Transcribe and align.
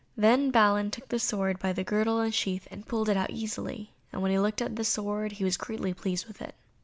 Then 0.17 0.49
Balin 0.49 0.89
took 0.89 1.09
the 1.09 1.19
sword 1.19 1.59
by 1.59 1.73
the 1.73 1.83
girdle 1.83 2.21
and 2.21 2.33
sheath, 2.33 2.67
and 2.71 2.87
pulled 2.87 3.07
it 3.07 3.15
out 3.15 3.29
easily, 3.29 3.91
and 4.11 4.23
when 4.23 4.31
he 4.31 4.39
looked 4.39 4.59
at 4.63 4.75
the 4.75 4.83
sword 4.83 5.33
he 5.33 5.43
was 5.43 5.57
greatly 5.57 5.93
pleased 5.93 6.25
with 6.27 6.41
it. 6.41 6.55